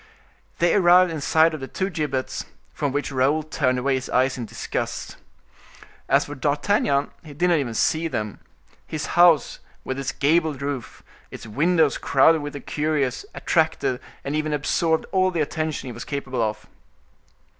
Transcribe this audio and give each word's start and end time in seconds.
They 0.57 0.73
arrived 0.73 1.11
in 1.11 1.21
sight 1.21 1.53
of 1.53 1.59
the 1.59 1.67
two 1.67 1.91
gibbets, 1.91 2.45
from 2.73 2.91
which 2.91 3.11
Raoul 3.11 3.43
turned 3.43 3.77
away 3.77 3.93
his 3.93 4.09
eyes 4.09 4.35
in 4.35 4.47
disgust. 4.47 5.15
As 6.09 6.25
for 6.25 6.33
D'Artagnan, 6.33 7.11
he 7.23 7.35
did 7.35 7.49
not 7.49 7.59
even 7.59 7.75
see 7.75 8.07
them; 8.07 8.39
his 8.87 9.05
house 9.13 9.59
with 9.83 9.99
its 9.99 10.11
gabled 10.11 10.63
roof, 10.63 11.03
its 11.29 11.45
windows 11.45 11.99
crowded 11.99 12.41
with 12.41 12.53
the 12.53 12.59
curious, 12.59 13.27
attracted 13.35 13.99
and 14.23 14.35
even 14.35 14.53
absorbed 14.53 15.05
all 15.11 15.29
the 15.29 15.41
attention 15.41 15.85
he 15.85 15.93
was 15.93 16.03
capable 16.03 16.41
of. 16.41 16.65